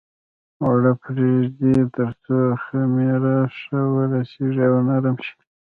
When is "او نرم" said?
4.69-5.17